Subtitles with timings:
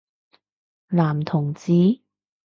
[0.87, 2.01] 男同志？